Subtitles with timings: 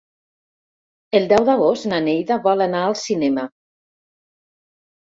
[1.19, 3.49] El deu d'agost na Neida vol anar al cinema.